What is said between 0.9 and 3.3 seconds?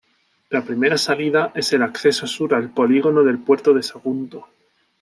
salida es el acceso sur al polígono